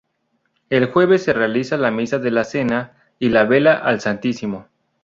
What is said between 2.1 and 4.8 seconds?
de la cena y la vela al Santísimo.